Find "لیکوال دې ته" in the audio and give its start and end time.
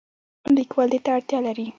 0.57-1.09